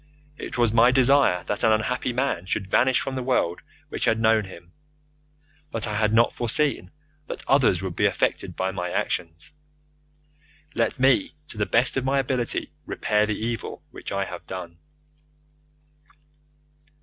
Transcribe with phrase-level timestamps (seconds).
[0.39, 4.19] It was my desire that an unhappy man should vanish from the world which had
[4.19, 4.71] known him,
[5.69, 6.89] but I had not foreseen
[7.27, 9.51] that others would be affected by my actions.
[10.73, 14.79] Let me to the best of my ability repair the evil which I have done.